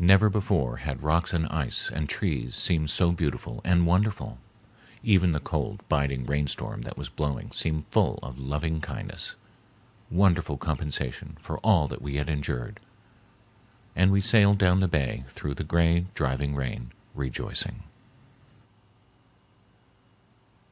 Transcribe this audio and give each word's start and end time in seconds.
Never 0.00 0.28
before 0.28 0.78
had 0.78 1.04
rocks 1.04 1.32
and 1.32 1.46
ice 1.46 1.88
and 1.88 2.08
trees 2.08 2.56
seemed 2.56 2.90
so 2.90 3.12
beautiful 3.12 3.60
and 3.62 3.86
wonderful, 3.86 4.38
even 5.04 5.30
the 5.30 5.38
cold, 5.38 5.84
biting 5.88 6.26
rainstorm 6.26 6.82
that 6.82 6.98
was 6.98 7.08
blowing 7.08 7.52
seemed 7.52 7.86
full 7.86 8.18
of 8.24 8.40
loving 8.40 8.80
kindness, 8.80 9.36
wonderful 10.10 10.56
compensation 10.56 11.36
for 11.40 11.58
all 11.58 11.86
that 11.86 12.02
we 12.02 12.16
had 12.16 12.28
endured, 12.28 12.80
and 13.94 14.10
we 14.10 14.20
sailed 14.20 14.58
down 14.58 14.80
the 14.80 14.88
bay 14.88 15.22
through 15.28 15.54
the 15.54 15.62
gray, 15.62 16.06
driving 16.14 16.56
rain 16.56 16.90
rejoicing. 17.14 17.84